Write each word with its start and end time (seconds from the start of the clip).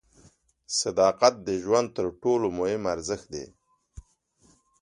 صداقت 0.81 1.33
د 1.47 1.49
ژوند 1.63 1.87
تر 1.97 2.05
ټولو 2.21 2.47
مهم 2.59 2.83
ارزښت 2.95 3.27
دی. 3.33 3.45